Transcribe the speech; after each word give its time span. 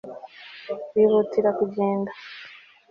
bihutira 0.93 1.49
kugenda 1.59 2.11